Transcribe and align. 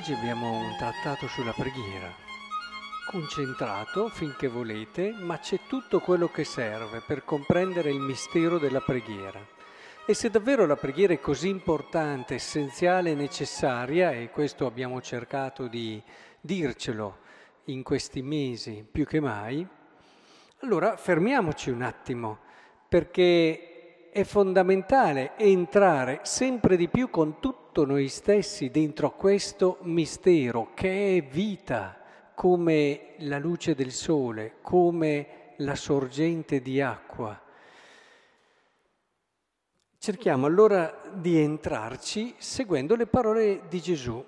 Oggi 0.00 0.14
abbiamo 0.14 0.50
un 0.50 0.76
trattato 0.78 1.28
sulla 1.28 1.52
preghiera, 1.52 2.10
concentrato 3.04 4.08
finché 4.08 4.48
volete, 4.48 5.12
ma 5.12 5.38
c'è 5.38 5.60
tutto 5.68 6.00
quello 6.00 6.28
che 6.28 6.42
serve 6.42 7.02
per 7.06 7.22
comprendere 7.22 7.90
il 7.90 8.00
mistero 8.00 8.56
della 8.56 8.80
preghiera. 8.80 9.46
E 10.06 10.14
se 10.14 10.30
davvero 10.30 10.64
la 10.64 10.76
preghiera 10.76 11.12
è 11.12 11.20
così 11.20 11.48
importante, 11.48 12.36
essenziale 12.36 13.10
e 13.10 13.14
necessaria, 13.14 14.12
e 14.12 14.30
questo 14.30 14.64
abbiamo 14.64 15.02
cercato 15.02 15.66
di 15.66 16.02
dircelo 16.40 17.18
in 17.64 17.82
questi 17.82 18.22
mesi 18.22 18.82
più 18.90 19.04
che 19.04 19.20
mai, 19.20 19.68
allora 20.60 20.96
fermiamoci 20.96 21.68
un 21.68 21.82
attimo, 21.82 22.38
perché 22.88 24.08
è 24.10 24.24
fondamentale 24.24 25.36
entrare 25.36 26.20
sempre 26.22 26.78
di 26.78 26.88
più 26.88 27.10
con 27.10 27.38
tutto 27.38 27.59
noi 27.72 28.08
stessi 28.08 28.70
dentro 28.70 29.12
questo 29.12 29.78
mistero 29.82 30.72
che 30.74 31.16
è 31.16 31.22
vita, 31.22 31.98
come 32.34 33.14
la 33.18 33.38
luce 33.38 33.74
del 33.74 33.92
sole, 33.92 34.56
come 34.60 35.54
la 35.56 35.74
sorgente 35.74 36.60
di 36.60 36.80
acqua 36.80 37.48
Cerchiamo 40.02 40.46
allora 40.46 40.98
di 41.12 41.38
entrarci 41.38 42.34
seguendo 42.38 42.96
le 42.96 43.06
parole 43.06 43.64
di 43.68 43.82
Gesù. 43.82 44.24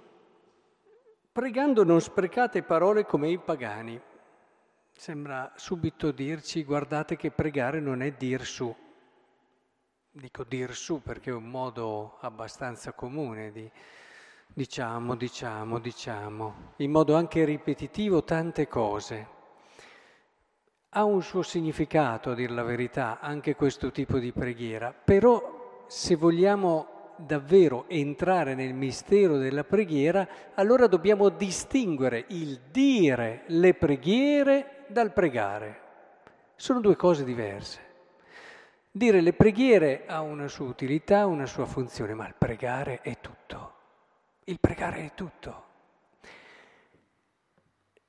Pregando 1.32 1.82
non 1.82 1.98
sprecate 1.98 2.62
parole 2.62 3.06
come 3.06 3.30
i 3.30 3.38
pagani. 3.38 3.98
Sembra 4.94 5.50
subito 5.56 6.10
dirci 6.10 6.62
guardate 6.62 7.16
che 7.16 7.30
pregare 7.30 7.80
non 7.80 8.02
è 8.02 8.12
dir 8.12 8.44
su. 8.44 8.76
Dico 10.14 10.44
dir 10.44 10.74
su 10.74 11.00
perché 11.00 11.30
è 11.30 11.32
un 11.32 11.48
modo 11.48 12.18
abbastanza 12.20 12.92
comune 12.92 13.50
di 13.50 13.70
diciamo, 14.46 15.16
diciamo, 15.16 15.78
diciamo, 15.78 16.54
in 16.76 16.90
modo 16.90 17.14
anche 17.16 17.46
ripetitivo 17.46 18.22
tante 18.22 18.68
cose. 18.68 19.26
Ha 20.90 21.02
un 21.04 21.22
suo 21.22 21.40
significato, 21.40 22.32
a 22.32 22.34
dir 22.34 22.50
la 22.50 22.62
verità, 22.62 23.20
anche 23.20 23.54
questo 23.54 23.90
tipo 23.90 24.18
di 24.18 24.32
preghiera, 24.32 24.92
però 24.92 25.84
se 25.86 26.14
vogliamo 26.14 27.14
davvero 27.16 27.86
entrare 27.88 28.54
nel 28.54 28.74
mistero 28.74 29.38
della 29.38 29.64
preghiera, 29.64 30.28
allora 30.56 30.88
dobbiamo 30.88 31.30
distinguere 31.30 32.26
il 32.28 32.60
dire 32.70 33.44
le 33.46 33.72
preghiere 33.72 34.84
dal 34.88 35.14
pregare. 35.14 35.80
Sono 36.54 36.80
due 36.80 36.96
cose 36.96 37.24
diverse. 37.24 37.91
Dire 38.94 39.22
le 39.22 39.32
preghiere 39.32 40.04
ha 40.04 40.20
una 40.20 40.48
sua 40.48 40.66
utilità, 40.66 41.24
una 41.24 41.46
sua 41.46 41.64
funzione, 41.64 42.12
ma 42.12 42.26
il 42.26 42.34
pregare 42.36 43.00
è 43.00 43.18
tutto. 43.20 43.72
Il 44.44 44.60
pregare 44.60 45.06
è 45.06 45.14
tutto. 45.14 45.64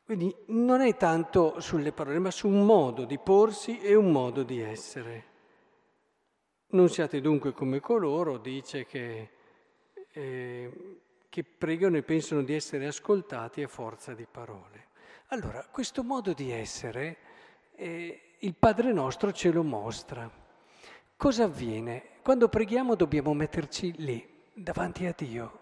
Quindi 0.03 0.35
non 0.47 0.81
è 0.81 0.97
tanto 0.97 1.61
sulle 1.61 1.93
parole, 1.93 2.19
ma 2.19 2.31
su 2.31 2.49
un 2.49 2.65
modo 2.65 3.05
di 3.05 3.17
porsi 3.17 3.79
e 3.79 3.95
un 3.95 4.11
modo 4.11 4.43
di 4.43 4.59
essere. 4.59 5.25
Non 6.71 6.89
siate 6.89 7.21
dunque 7.21 7.53
come 7.53 7.79
coloro, 7.79 8.37
dice, 8.37 8.85
che, 8.85 9.29
eh, 10.11 10.99
che 11.29 11.43
pregano 11.45 11.95
e 11.95 12.03
pensano 12.03 12.43
di 12.43 12.53
essere 12.53 12.87
ascoltati 12.87 13.63
a 13.63 13.69
forza 13.69 14.13
di 14.13 14.27
parole. 14.29 14.87
Allora, 15.27 15.65
questo 15.71 16.03
modo 16.03 16.33
di 16.33 16.51
essere, 16.51 17.17
eh, 17.75 18.35
il 18.39 18.55
Padre 18.55 18.91
nostro 18.91 19.31
ce 19.31 19.49
lo 19.49 19.63
mostra. 19.63 20.42
Cosa 21.23 21.45
avviene? 21.45 22.03
Quando 22.21 22.49
preghiamo 22.49 22.95
dobbiamo 22.95 23.33
metterci 23.33 23.93
lì, 23.95 24.27
davanti 24.53 25.05
a 25.05 25.13
Dio, 25.15 25.59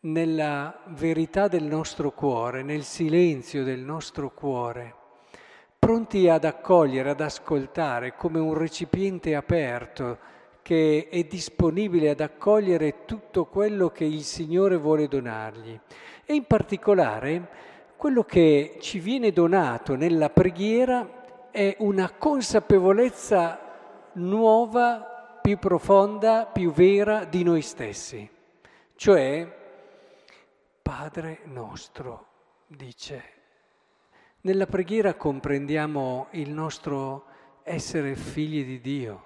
nella 0.00 0.80
verità 0.86 1.46
del 1.46 1.64
nostro 1.64 2.12
cuore, 2.12 2.62
nel 2.62 2.82
silenzio 2.82 3.64
del 3.64 3.80
nostro 3.80 4.30
cuore 4.30 4.94
pronti 5.78 6.26
ad 6.26 6.46
accogliere, 6.46 7.10
ad 7.10 7.20
ascoltare 7.20 8.16
come 8.16 8.38
un 8.38 8.54
recipiente 8.54 9.34
aperto 9.34 10.18
che 10.62 11.08
è 11.10 11.22
disponibile 11.24 12.08
ad 12.08 12.20
accogliere 12.20 13.04
tutto 13.04 13.44
quello 13.44 13.90
che 13.90 14.06
il 14.06 14.22
Signore 14.22 14.78
vuole 14.78 15.06
donargli. 15.06 15.78
E 16.24 16.32
in 16.32 16.44
particolare 16.46 17.48
quello 17.98 18.24
che 18.24 18.78
ci 18.80 19.00
viene 19.00 19.32
donato 19.32 19.96
nella 19.96 20.30
preghiera 20.30 21.50
è 21.50 21.76
una 21.80 22.10
consapevolezza 22.12 23.61
nuova, 24.14 25.38
più 25.42 25.58
profonda, 25.58 26.46
più 26.46 26.72
vera 26.72 27.24
di 27.24 27.42
noi 27.42 27.62
stessi. 27.62 28.28
Cioè, 28.94 29.60
Padre 30.82 31.40
nostro, 31.44 32.26
dice 32.66 33.40
nella 34.44 34.66
preghiera 34.66 35.14
comprendiamo 35.14 36.26
il 36.32 36.50
nostro 36.50 37.26
essere 37.62 38.16
figli 38.16 38.64
di 38.64 38.80
Dio, 38.80 39.22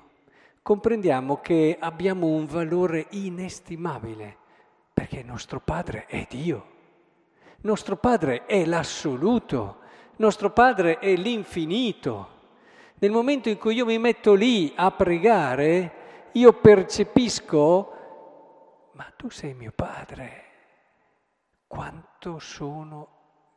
comprendiamo 0.61 1.41
che 1.41 1.77
abbiamo 1.81 2.27
un 2.27 2.45
valore 2.45 3.07
inestimabile, 3.11 4.37
perché 4.93 5.23
nostro 5.23 5.59
Padre 5.61 6.05
è 6.05 6.27
Dio, 6.29 6.67
il 7.47 7.63
nostro 7.63 7.97
Padre 7.97 8.45
è 8.45 8.67
l'assoluto, 8.67 9.79
il 10.11 10.17
nostro 10.17 10.51
Padre 10.51 10.99
è 10.99 11.17
l'infinito. 11.17 12.35
Nel 12.99 13.11
momento 13.11 13.49
in 13.49 13.59
cui 13.59 13.75
io 13.75 13.85
mi 13.85 13.99
metto 13.99 14.35
lì 14.35 14.73
a 14.75 14.91
pregare, 14.91 16.29
io 16.33 16.53
percepisco, 16.53 17.93
ma 18.93 19.13
tu 19.17 19.29
sei 19.31 19.55
mio 19.55 19.73
Padre, 19.75 20.45
quanto 21.67 22.39
sono 22.39 23.09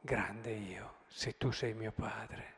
grande 0.02 0.52
io 0.52 0.98
se 1.10 1.36
tu 1.38 1.52
sei 1.52 1.74
mio 1.74 1.92
padre. 1.92 2.54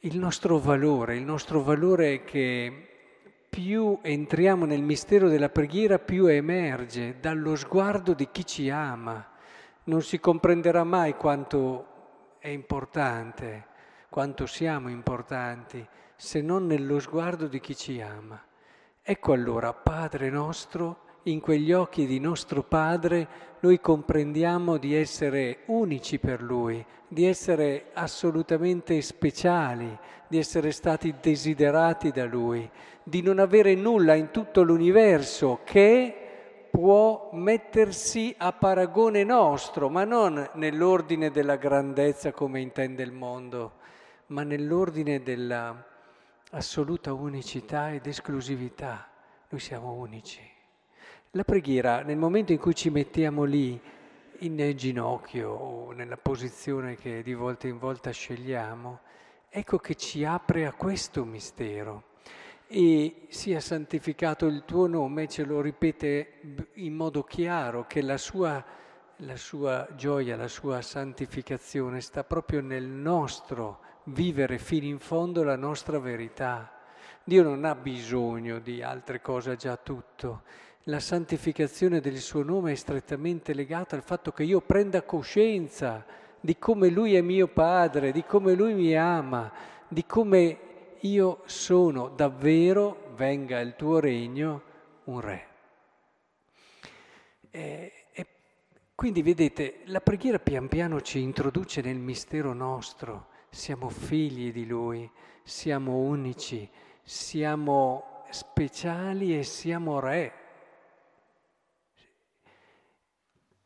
Il 0.00 0.18
nostro 0.18 0.58
valore, 0.58 1.16
il 1.16 1.22
nostro 1.22 1.62
valore 1.62 2.14
è 2.14 2.24
che 2.24 2.88
più 3.48 3.98
entriamo 4.02 4.64
nel 4.64 4.82
mistero 4.82 5.28
della 5.28 5.50
preghiera, 5.50 5.98
più 5.98 6.26
emerge 6.26 7.20
dallo 7.20 7.54
sguardo 7.54 8.14
di 8.14 8.28
chi 8.32 8.44
ci 8.44 8.70
ama. 8.70 9.30
Non 9.84 10.02
si 10.02 10.18
comprenderà 10.18 10.84
mai 10.84 11.14
quanto 11.14 12.36
è 12.38 12.48
importante, 12.48 13.66
quanto 14.12 14.44
siamo 14.44 14.90
importanti, 14.90 15.82
se 16.16 16.42
non 16.42 16.66
nello 16.66 17.00
sguardo 17.00 17.46
di 17.46 17.60
chi 17.60 17.74
ci 17.74 17.98
ama. 18.02 18.38
Ecco 19.02 19.32
allora, 19.32 19.72
Padre 19.72 20.28
nostro, 20.28 21.04
in 21.22 21.40
quegli 21.40 21.72
occhi 21.72 22.04
di 22.04 22.20
nostro 22.20 22.62
Padre 22.62 23.26
noi 23.60 23.80
comprendiamo 23.80 24.76
di 24.76 24.94
essere 24.94 25.60
unici 25.68 26.18
per 26.18 26.42
Lui, 26.42 26.84
di 27.08 27.24
essere 27.24 27.86
assolutamente 27.94 29.00
speciali, 29.00 29.98
di 30.28 30.36
essere 30.36 30.72
stati 30.72 31.14
desiderati 31.18 32.10
da 32.10 32.26
Lui, 32.26 32.70
di 33.02 33.22
non 33.22 33.38
avere 33.38 33.74
nulla 33.74 34.12
in 34.12 34.30
tutto 34.30 34.62
l'universo 34.62 35.60
che 35.64 36.66
può 36.70 37.30
mettersi 37.32 38.34
a 38.36 38.52
paragone 38.52 39.24
nostro, 39.24 39.88
ma 39.88 40.04
non 40.04 40.50
nell'ordine 40.56 41.30
della 41.30 41.56
grandezza 41.56 42.32
come 42.32 42.60
intende 42.60 43.02
il 43.02 43.12
mondo, 43.12 43.80
ma 44.32 44.42
nell'ordine 44.44 45.22
della 45.22 45.86
assoluta 46.52 47.12
unicità 47.12 47.92
ed 47.92 48.06
esclusività. 48.06 49.08
Noi 49.50 49.60
siamo 49.60 49.92
unici. 49.92 50.40
La 51.32 51.44
preghiera, 51.44 52.02
nel 52.02 52.16
momento 52.16 52.52
in 52.52 52.58
cui 52.58 52.74
ci 52.74 52.88
mettiamo 52.88 53.44
lì 53.44 53.78
in 54.38 54.72
ginocchio 54.74 55.50
o 55.50 55.92
nella 55.92 56.16
posizione 56.16 56.96
che 56.96 57.22
di 57.22 57.34
volta 57.34 57.68
in 57.68 57.78
volta 57.78 58.10
scegliamo, 58.10 59.00
ecco 59.50 59.78
che 59.78 59.94
ci 59.94 60.24
apre 60.24 60.64
a 60.64 60.72
questo 60.72 61.24
mistero. 61.24 62.04
E 62.66 63.26
sia 63.28 63.60
santificato 63.60 64.46
il 64.46 64.64
tuo 64.64 64.86
nome, 64.86 65.28
ce 65.28 65.44
lo 65.44 65.60
ripete 65.60 66.40
in 66.74 66.94
modo 66.94 67.22
chiaro 67.22 67.86
che 67.86 68.00
la 68.00 68.16
sua, 68.16 68.64
la 69.16 69.36
sua 69.36 69.86
gioia, 69.94 70.36
la 70.36 70.48
sua 70.48 70.80
santificazione 70.80 72.00
sta 72.00 72.24
proprio 72.24 72.62
nel 72.62 72.86
nostro 72.86 73.90
vivere 74.04 74.58
fino 74.58 74.86
in 74.86 74.98
fondo 74.98 75.42
la 75.42 75.56
nostra 75.56 75.98
verità. 75.98 76.72
Dio 77.24 77.42
non 77.42 77.64
ha 77.64 77.74
bisogno 77.74 78.58
di 78.58 78.82
altre 78.82 79.20
cose, 79.20 79.50
ha 79.50 79.56
già 79.56 79.76
tutto 79.76 80.42
la 80.86 80.98
santificazione 80.98 82.00
del 82.00 82.18
suo 82.18 82.42
nome 82.42 82.72
è 82.72 82.74
strettamente 82.74 83.54
legata 83.54 83.94
al 83.94 84.02
fatto 84.02 84.32
che 84.32 84.42
io 84.42 84.60
prenda 84.60 85.02
coscienza 85.02 86.04
di 86.40 86.58
come 86.58 86.88
Lui 86.88 87.14
è 87.14 87.20
mio 87.20 87.46
Padre, 87.46 88.10
di 88.10 88.24
come 88.24 88.54
Lui 88.54 88.74
mi 88.74 88.96
ama, 88.96 89.52
di 89.86 90.04
come 90.04 90.58
io 91.00 91.42
sono 91.44 92.08
davvero, 92.08 93.12
venga 93.14 93.60
il 93.60 93.76
tuo 93.76 94.00
regno, 94.00 94.62
un 95.04 95.20
re. 95.20 95.46
E, 97.52 97.92
e 98.12 98.26
quindi 98.96 99.22
vedete, 99.22 99.82
la 99.84 100.00
preghiera 100.00 100.40
pian 100.40 100.66
piano 100.66 101.00
ci 101.00 101.20
introduce 101.20 101.80
nel 101.80 101.98
mistero 101.98 102.52
nostro, 102.52 103.28
siamo 103.52 103.90
figli 103.90 104.50
di 104.50 104.66
Lui, 104.66 105.08
siamo 105.42 105.98
unici, 105.98 106.66
siamo 107.02 108.24
speciali 108.30 109.38
e 109.38 109.42
siamo 109.42 110.00
re 110.00 110.32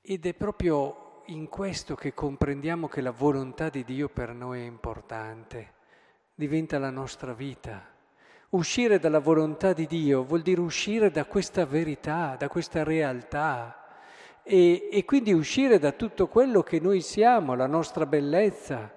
ed 0.00 0.26
è 0.26 0.34
proprio 0.34 1.22
in 1.26 1.48
questo 1.48 1.94
che 1.94 2.14
comprendiamo 2.14 2.88
che 2.88 3.00
la 3.00 3.12
volontà 3.12 3.68
di 3.68 3.84
Dio 3.84 4.08
per 4.08 4.34
noi 4.34 4.62
è 4.62 4.64
importante, 4.64 5.74
diventa 6.34 6.78
la 6.78 6.90
nostra 6.90 7.32
vita. 7.32 7.94
Uscire 8.50 8.98
dalla 8.98 9.20
volontà 9.20 9.72
di 9.72 9.86
Dio 9.86 10.24
vuol 10.24 10.42
dire 10.42 10.60
uscire 10.60 11.12
da 11.12 11.26
questa 11.26 11.64
verità, 11.64 12.34
da 12.36 12.48
questa 12.48 12.82
realtà 12.82 13.84
e, 14.42 14.88
e 14.90 15.04
quindi 15.04 15.32
uscire 15.32 15.78
da 15.78 15.92
tutto 15.92 16.26
quello 16.26 16.62
che 16.62 16.80
noi 16.80 17.00
siamo, 17.00 17.54
la 17.54 17.66
nostra 17.66 18.04
bellezza. 18.04 18.94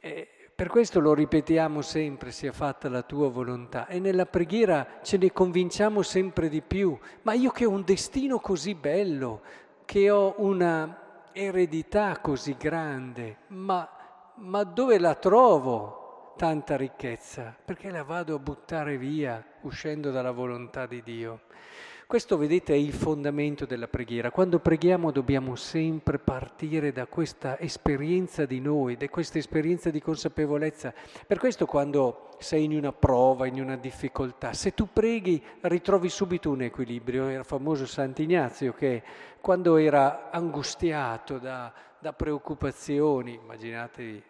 E 0.00 0.28
per 0.54 0.68
questo 0.68 1.00
lo 1.00 1.12
ripetiamo 1.12 1.82
sempre, 1.82 2.30
sia 2.30 2.52
fatta 2.52 2.88
la 2.88 3.02
tua 3.02 3.28
volontà. 3.28 3.86
E 3.86 3.98
nella 3.98 4.26
preghiera 4.26 5.00
ce 5.02 5.16
ne 5.18 5.32
convinciamo 5.32 6.02
sempre 6.02 6.48
di 6.48 6.62
più. 6.62 6.98
Ma 7.22 7.34
io 7.34 7.50
che 7.50 7.64
ho 7.64 7.70
un 7.70 7.84
destino 7.84 8.38
così 8.38 8.74
bello, 8.74 9.42
che 9.84 10.10
ho 10.10 10.34
una 10.38 11.28
eredità 11.32 12.18
così 12.20 12.56
grande, 12.56 13.36
ma, 13.48 13.88
ma 14.36 14.64
dove 14.64 14.98
la 14.98 15.14
trovo? 15.14 16.04
tanta 16.36 16.76
ricchezza? 16.76 17.56
Perché 17.64 17.90
la 17.90 18.04
vado 18.04 18.34
a 18.34 18.38
buttare 18.38 18.98
via 18.98 19.42
uscendo 19.62 20.10
dalla 20.10 20.30
volontà 20.30 20.86
di 20.86 21.02
Dio? 21.02 21.40
Questo, 22.08 22.36
vedete, 22.36 22.72
è 22.72 22.76
il 22.76 22.92
fondamento 22.92 23.66
della 23.66 23.88
preghiera. 23.88 24.30
Quando 24.30 24.60
preghiamo 24.60 25.10
dobbiamo 25.10 25.56
sempre 25.56 26.20
partire 26.20 26.92
da 26.92 27.06
questa 27.06 27.58
esperienza 27.58 28.46
di 28.46 28.60
noi, 28.60 28.96
da 28.96 29.08
questa 29.08 29.38
esperienza 29.38 29.90
di 29.90 30.00
consapevolezza. 30.00 30.94
Per 31.26 31.40
questo 31.40 31.66
quando 31.66 32.28
sei 32.38 32.62
in 32.62 32.76
una 32.76 32.92
prova, 32.92 33.48
in 33.48 33.60
una 33.60 33.74
difficoltà, 33.74 34.52
se 34.52 34.72
tu 34.72 34.86
preghi 34.92 35.42
ritrovi 35.62 36.08
subito 36.08 36.48
un 36.48 36.62
equilibrio. 36.62 37.26
Era 37.26 37.42
famoso 37.42 37.86
Sant'Ignazio 37.86 38.72
che 38.72 39.02
quando 39.40 39.76
era 39.76 40.30
angustiato 40.30 41.38
da, 41.38 41.72
da 41.98 42.12
preoccupazioni, 42.12 43.34
immaginatevi 43.34 44.22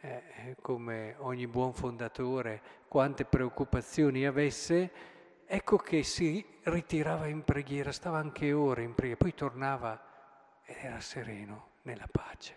eh, 0.00 0.22
come 0.62 1.16
ogni 1.18 1.48
buon 1.48 1.72
fondatore, 1.72 2.62
quante 2.86 3.24
preoccupazioni 3.24 4.24
avesse, 4.24 5.14
ecco 5.46 5.76
che 5.76 6.02
si 6.02 6.44
ritirava 6.64 7.26
in 7.26 7.42
preghiera, 7.44 7.92
stava 7.92 8.18
anche 8.18 8.52
ore 8.52 8.82
in 8.82 8.94
preghiera, 8.94 9.18
poi 9.18 9.34
tornava 9.34 10.00
ed 10.64 10.76
era 10.80 11.00
sereno, 11.00 11.68
nella 11.82 12.08
pace. 12.10 12.56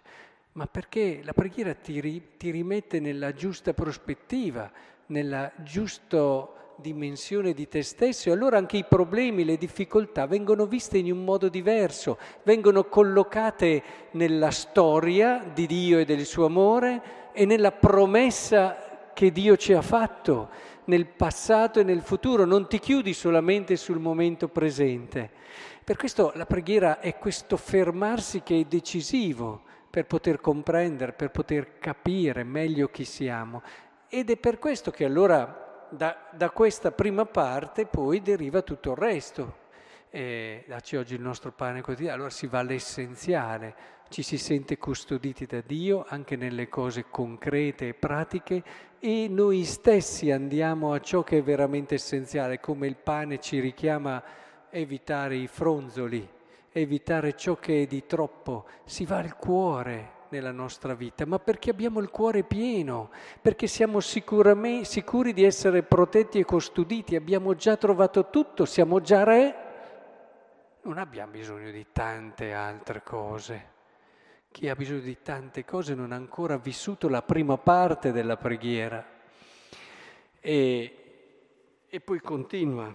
Ma 0.54 0.66
perché 0.66 1.22
la 1.24 1.34
preghiera 1.34 1.74
ti, 1.76 2.00
ri, 2.02 2.38
ti 2.38 2.50
rimette 2.50 3.00
nella 3.00 3.34
giusta 3.34 3.74
prospettiva, 3.74 4.70
nella 5.08 5.52
giusta 5.58 6.58
dimensione 6.76 7.54
di 7.54 7.68
te 7.68 7.84
stesso 7.84 8.30
e 8.30 8.32
allora 8.32 8.58
anche 8.58 8.78
i 8.78 8.86
problemi, 8.86 9.44
le 9.44 9.58
difficoltà 9.58 10.26
vengono 10.26 10.66
viste 10.66 10.98
in 10.98 11.12
un 11.12 11.24
modo 11.24 11.50
diverso, 11.50 12.18
vengono 12.44 12.86
collocate 12.86 13.84
nella 14.12 14.52
storia 14.52 15.44
di 15.54 15.68
Dio 15.68 16.00
e 16.00 16.06
del 16.06 16.26
suo 16.26 16.46
amore 16.46 17.32
e 17.34 17.46
nella 17.46 17.72
promessa 17.72 18.89
che 19.20 19.34
Dio 19.34 19.58
ci 19.58 19.74
ha 19.74 19.82
fatto 19.82 20.48
nel 20.86 21.06
passato 21.06 21.82
e 21.82 21.84
nel 21.84 22.00
futuro, 22.00 22.46
non 22.46 22.70
ti 22.70 22.80
chiudi 22.80 23.12
solamente 23.12 23.76
sul 23.76 24.00
momento 24.00 24.48
presente. 24.48 25.30
Per 25.84 25.98
questo 25.98 26.32
la 26.36 26.46
preghiera 26.46 27.02
è 27.02 27.18
questo 27.18 27.58
fermarsi 27.58 28.44
che 28.44 28.62
è 28.62 28.64
decisivo 28.64 29.64
per 29.90 30.06
poter 30.06 30.40
comprendere, 30.40 31.12
per 31.12 31.32
poter 31.32 31.80
capire 31.80 32.46
meglio 32.46 32.88
chi 32.88 33.04
siamo. 33.04 33.62
Ed 34.08 34.30
è 34.30 34.38
per 34.38 34.58
questo 34.58 34.90
che 34.90 35.04
allora 35.04 35.88
da, 35.90 36.30
da 36.32 36.50
questa 36.52 36.94
prima 36.94 37.26
parte 37.26 37.88
poi 37.88 38.22
deriva 38.22 38.62
tutto 38.62 38.92
il 38.92 38.98
resto. 38.98 39.58
E 40.10 40.64
dacci 40.66 40.96
oggi 40.96 41.16
il 41.16 41.22
nostro 41.22 41.52
pane 41.52 41.82
quotidiano, 41.82 42.16
allora 42.16 42.30
si 42.30 42.48
va 42.48 42.60
all'essenziale, 42.60 43.76
ci 44.10 44.24
si 44.24 44.38
sente 44.38 44.78
custoditi 44.78 45.46
da 45.46 45.62
Dio 45.62 46.04
anche 46.08 46.36
nelle 46.36 46.68
cose 46.68 47.06
concrete 47.10 47.90
e 47.90 47.94
pratiche 47.94 48.64
e 49.00 49.28
noi 49.30 49.64
stessi 49.64 50.32
andiamo 50.32 50.94
a 50.94 51.00
ciò 51.00 51.24
che 51.24 51.38
è 51.38 51.44
veramente 51.44 51.96
essenziale, 51.96 52.60
come 52.60 52.88
il 52.88 52.98
pane 52.98 53.40
ci 53.40 53.60
richiama 53.60 54.16
a 54.16 54.24
evitare 54.72 55.36
i 55.36 55.48
fronzoli, 55.48 56.28
evitare 56.72 57.36
ciò 57.36 57.56
che 57.56 57.84
è 57.84 57.86
di 57.86 58.06
troppo, 58.06 58.66
si 58.84 59.06
va 59.06 59.18
al 59.18 59.38
cuore 59.38 60.18
nella 60.30 60.52
nostra 60.52 60.96
vita, 60.96 61.26
ma 61.26 61.40
perché 61.40 61.70
abbiamo 61.70 62.00
il 62.00 62.10
cuore 62.10 62.44
pieno, 62.44 63.10
perché 63.42 63.68
siamo 63.68 64.00
sicuri 64.00 65.34
di 65.34 65.44
essere 65.44 65.84
protetti 65.84 66.40
e 66.40 66.46
custoditi, 66.46 67.16
abbiamo 67.16 67.56
già 67.56 67.78
trovato 67.78 68.30
tutto, 68.30 68.66
siamo 68.66 69.02
già 69.02 69.24
re, 69.24 69.56
non 70.82 70.98
abbiamo 70.98 71.32
bisogno 71.32 71.72
di 71.72 71.86
tante 71.92 72.54
altre 72.54 73.02
cose. 73.04 73.78
Chi 74.52 74.68
ha 74.68 74.76
bisogno 74.76 75.02
di 75.02 75.22
tante 75.22 75.64
cose 75.64 75.94
non 75.94 76.12
ha 76.12 76.16
ancora 76.16 76.58
vissuto 76.58 77.08
la 77.08 77.22
prima 77.22 77.58
parte 77.58 78.12
della 78.12 78.36
preghiera. 78.36 79.06
E, 80.40 80.96
e 81.88 82.00
poi 82.00 82.20
continua. 82.20 82.94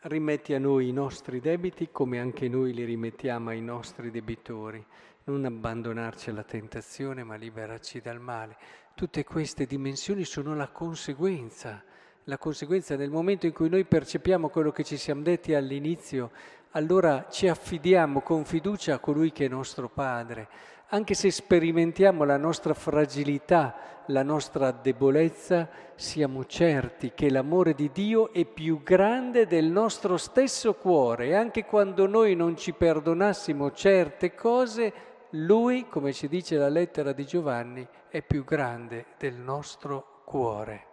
Rimetti 0.00 0.52
a 0.52 0.58
noi 0.58 0.88
i 0.88 0.92
nostri 0.92 1.40
debiti 1.40 1.88
come 1.90 2.18
anche 2.18 2.48
noi 2.48 2.74
li 2.74 2.84
rimettiamo 2.84 3.50
ai 3.50 3.62
nostri 3.62 4.10
debitori. 4.10 4.84
Non 5.24 5.44
abbandonarci 5.44 6.28
alla 6.28 6.42
tentazione, 6.42 7.22
ma 7.22 7.36
liberarci 7.36 8.00
dal 8.00 8.20
male. 8.20 8.58
Tutte 8.94 9.24
queste 9.24 9.64
dimensioni 9.64 10.24
sono 10.24 10.54
la 10.54 10.68
conseguenza. 10.68 11.82
La 12.28 12.38
conseguenza 12.38 12.96
nel 12.96 13.10
momento 13.10 13.44
in 13.44 13.52
cui 13.52 13.68
noi 13.68 13.84
percepiamo 13.84 14.48
quello 14.48 14.72
che 14.72 14.82
ci 14.82 14.96
siamo 14.96 15.20
detti 15.20 15.52
all'inizio, 15.52 16.30
allora 16.70 17.26
ci 17.28 17.48
affidiamo 17.48 18.22
con 18.22 18.46
fiducia 18.46 18.94
a 18.94 18.98
colui 18.98 19.30
che 19.30 19.44
è 19.44 19.48
nostro 19.48 19.90
Padre, 19.90 20.48
anche 20.88 21.12
se 21.12 21.30
sperimentiamo 21.30 22.24
la 22.24 22.38
nostra 22.38 22.72
fragilità, 22.72 23.74
la 24.06 24.22
nostra 24.22 24.70
debolezza, 24.70 25.68
siamo 25.96 26.46
certi 26.46 27.12
che 27.14 27.28
l'amore 27.28 27.74
di 27.74 27.90
Dio 27.92 28.32
è 28.32 28.46
più 28.46 28.82
grande 28.82 29.46
del 29.46 29.66
nostro 29.66 30.16
stesso 30.16 30.76
cuore 30.76 31.26
e 31.26 31.34
anche 31.34 31.66
quando 31.66 32.06
noi 32.06 32.34
non 32.34 32.56
ci 32.56 32.72
perdonassimo 32.72 33.70
certe 33.72 34.34
cose, 34.34 34.92
Lui, 35.30 35.88
come 35.88 36.14
ci 36.14 36.28
dice 36.28 36.56
la 36.56 36.70
lettera 36.70 37.12
di 37.12 37.26
Giovanni, 37.26 37.86
è 38.08 38.22
più 38.22 38.44
grande 38.44 39.08
del 39.18 39.34
nostro 39.34 40.22
cuore. 40.24 40.92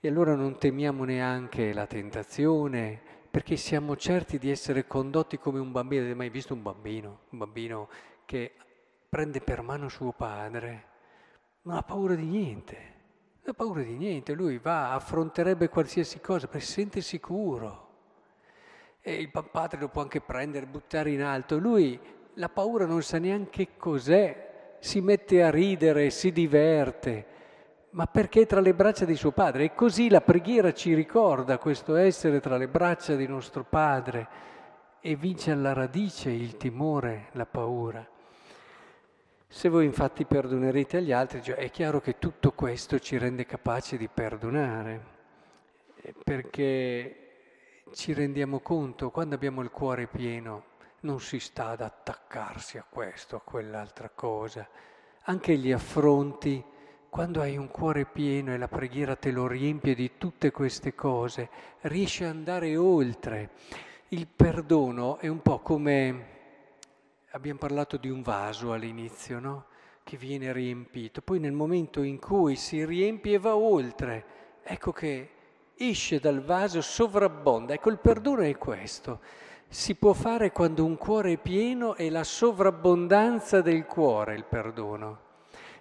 E 0.00 0.06
allora 0.06 0.36
non 0.36 0.58
temiamo 0.58 1.02
neanche 1.02 1.72
la 1.72 1.88
tentazione, 1.88 3.00
perché 3.28 3.56
siamo 3.56 3.96
certi 3.96 4.38
di 4.38 4.48
essere 4.48 4.86
condotti 4.86 5.38
come 5.38 5.58
un 5.58 5.72
bambino. 5.72 6.02
Avete 6.02 6.14
mai 6.16 6.30
visto 6.30 6.54
un 6.54 6.62
bambino? 6.62 7.22
Un 7.30 7.38
bambino 7.38 7.88
che 8.24 8.52
prende 9.08 9.40
per 9.40 9.60
mano 9.62 9.88
suo 9.88 10.12
padre, 10.12 10.84
non 11.62 11.74
ha 11.74 11.82
paura 11.82 12.14
di 12.14 12.26
niente, 12.26 12.76
non 13.40 13.46
ha 13.50 13.54
paura 13.54 13.82
di 13.82 13.96
niente, 13.96 14.34
lui 14.34 14.58
va, 14.58 14.92
affronterebbe 14.92 15.68
qualsiasi 15.68 16.20
cosa 16.20 16.46
perché 16.46 16.64
si 16.64 16.72
sente 16.74 17.00
sicuro. 17.00 17.86
E 19.00 19.14
il 19.14 19.32
padre 19.32 19.80
lo 19.80 19.88
può 19.88 20.02
anche 20.02 20.20
prendere, 20.20 20.66
buttare 20.66 21.10
in 21.10 21.22
alto. 21.24 21.58
Lui 21.58 21.98
la 22.34 22.48
paura 22.48 22.86
non 22.86 23.02
sa 23.02 23.18
neanche 23.18 23.76
cos'è, 23.76 24.76
si 24.78 25.00
mette 25.00 25.42
a 25.42 25.50
ridere, 25.50 26.10
si 26.10 26.30
diverte 26.30 27.34
ma 27.98 28.06
perché 28.06 28.42
è 28.42 28.46
tra 28.46 28.60
le 28.60 28.74
braccia 28.74 29.04
di 29.04 29.16
suo 29.16 29.32
padre. 29.32 29.64
E 29.64 29.74
così 29.74 30.08
la 30.08 30.20
preghiera 30.20 30.72
ci 30.72 30.94
ricorda 30.94 31.58
questo 31.58 31.96
essere 31.96 32.38
tra 32.38 32.56
le 32.56 32.68
braccia 32.68 33.16
di 33.16 33.26
nostro 33.26 33.64
padre 33.64 34.28
e 35.00 35.16
vince 35.16 35.50
alla 35.50 35.72
radice 35.72 36.30
il 36.30 36.56
timore, 36.56 37.30
la 37.32 37.44
paura. 37.44 38.08
Se 39.48 39.68
voi 39.68 39.84
infatti 39.84 40.26
perdonerete 40.26 40.98
agli 40.98 41.10
altri, 41.10 41.42
cioè 41.42 41.56
è 41.56 41.70
chiaro 41.70 42.00
che 42.00 42.20
tutto 42.20 42.52
questo 42.52 43.00
ci 43.00 43.18
rende 43.18 43.44
capaci 43.44 43.96
di 43.96 44.06
perdonare, 44.06 45.04
eh, 45.96 46.14
perché 46.22 47.30
ci 47.94 48.12
rendiamo 48.12 48.60
conto, 48.60 49.10
quando 49.10 49.34
abbiamo 49.34 49.60
il 49.60 49.70
cuore 49.70 50.06
pieno, 50.06 50.66
non 51.00 51.18
si 51.20 51.40
sta 51.40 51.70
ad 51.70 51.80
attaccarsi 51.80 52.78
a 52.78 52.84
questo, 52.88 53.34
a 53.34 53.40
quell'altra 53.40 54.08
cosa. 54.08 54.68
Anche 55.22 55.56
gli 55.56 55.72
affronti 55.72 56.76
quando 57.10 57.40
hai 57.40 57.56
un 57.56 57.68
cuore 57.68 58.04
pieno 58.04 58.52
e 58.52 58.58
la 58.58 58.68
preghiera 58.68 59.16
te 59.16 59.30
lo 59.30 59.46
riempie 59.46 59.94
di 59.94 60.12
tutte 60.18 60.50
queste 60.50 60.94
cose, 60.94 61.48
riesci 61.82 62.24
ad 62.24 62.30
andare 62.30 62.76
oltre. 62.76 63.50
Il 64.08 64.26
perdono 64.26 65.18
è 65.18 65.26
un 65.26 65.40
po' 65.40 65.60
come, 65.60 66.26
abbiamo 67.30 67.58
parlato 67.58 67.96
di 67.96 68.08
un 68.08 68.22
vaso 68.22 68.72
all'inizio, 68.72 69.38
no? 69.38 69.64
Che 70.04 70.16
viene 70.16 70.52
riempito. 70.52 71.20
Poi 71.20 71.38
nel 71.38 71.52
momento 71.52 72.02
in 72.02 72.18
cui 72.18 72.56
si 72.56 72.84
riempie 72.84 73.38
va 73.38 73.56
oltre, 73.56 74.24
ecco 74.62 74.92
che 74.92 75.30
esce 75.76 76.20
dal 76.20 76.42
vaso, 76.42 76.80
sovrabbonda. 76.80 77.74
Ecco, 77.74 77.90
il 77.90 77.98
perdono 77.98 78.42
è 78.42 78.56
questo. 78.56 79.20
Si 79.68 79.94
può 79.94 80.12
fare 80.12 80.50
quando 80.52 80.84
un 80.84 80.96
cuore 80.96 81.32
è 81.32 81.36
pieno 81.38 81.94
e 81.94 82.10
la 82.10 82.24
sovrabbondanza 82.24 83.60
del 83.60 83.84
cuore, 83.84 84.34
il 84.34 84.44
perdono. 84.44 85.26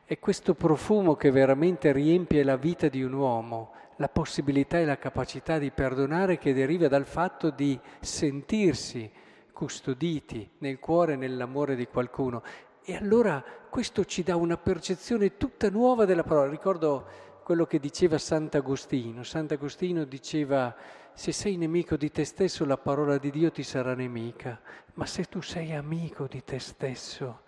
È 0.09 0.19
questo 0.19 0.53
profumo 0.53 1.15
che 1.15 1.31
veramente 1.31 1.91
riempie 1.91 2.41
la 2.41 2.55
vita 2.55 2.87
di 2.87 3.03
un 3.03 3.11
uomo, 3.11 3.73
la 3.97 4.07
possibilità 4.07 4.79
e 4.79 4.85
la 4.85 4.97
capacità 4.97 5.57
di 5.57 5.69
perdonare 5.69 6.37
che 6.37 6.53
deriva 6.53 6.87
dal 6.87 7.03
fatto 7.03 7.49
di 7.49 7.77
sentirsi 7.99 9.11
custoditi 9.51 10.49
nel 10.59 10.79
cuore 10.79 11.11
e 11.11 11.15
nell'amore 11.17 11.75
di 11.75 11.87
qualcuno. 11.87 12.41
E 12.85 12.95
allora 12.95 13.43
questo 13.69 14.05
ci 14.05 14.23
dà 14.23 14.37
una 14.37 14.55
percezione 14.55 15.35
tutta 15.35 15.69
nuova 15.69 16.05
della 16.05 16.23
parola. 16.23 16.49
Ricordo 16.49 17.05
quello 17.43 17.65
che 17.65 17.77
diceva 17.77 18.17
Sant'Agostino. 18.17 19.23
Sant'Agostino 19.23 20.05
diceva, 20.05 20.73
se 21.11 21.33
sei 21.33 21.57
nemico 21.57 21.97
di 21.97 22.09
te 22.11 22.23
stesso, 22.23 22.63
la 22.63 22.77
parola 22.77 23.17
di 23.17 23.29
Dio 23.29 23.51
ti 23.51 23.63
sarà 23.63 23.93
nemica, 23.93 24.57
ma 24.93 25.05
se 25.05 25.25
tu 25.25 25.41
sei 25.41 25.73
amico 25.73 26.27
di 26.27 26.41
te 26.45 26.59
stesso, 26.59 27.41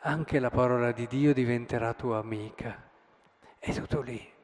anche 0.00 0.38
la 0.38 0.50
parola 0.50 0.92
di 0.92 1.06
Dio 1.06 1.32
diventerà 1.32 1.94
tua 1.94 2.18
amica. 2.18 2.82
È 3.58 3.72
tutto 3.72 4.00
lì. 4.00 4.34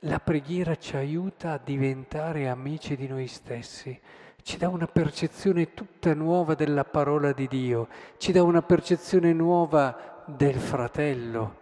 La 0.00 0.20
preghiera 0.20 0.76
ci 0.76 0.94
aiuta 0.96 1.52
a 1.52 1.60
diventare 1.62 2.48
amici 2.48 2.96
di 2.96 3.08
noi 3.08 3.26
stessi, 3.26 3.98
ci 4.42 4.58
dà 4.58 4.68
una 4.68 4.86
percezione 4.86 5.74
tutta 5.74 6.14
nuova 6.14 6.54
della 6.54 6.84
parola 6.84 7.32
di 7.32 7.48
Dio, 7.48 7.88
ci 8.18 8.30
dà 8.30 8.42
una 8.42 8.62
percezione 8.62 9.32
nuova 9.32 10.22
del 10.26 10.56
fratello, 10.56 11.56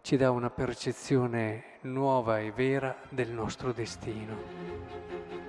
ci 0.00 0.16
dà 0.16 0.30
una 0.30 0.48
percezione 0.48 1.78
nuova 1.82 2.38
e 2.38 2.52
vera 2.52 2.96
del 3.10 3.30
nostro 3.30 3.72
destino. 3.72 5.41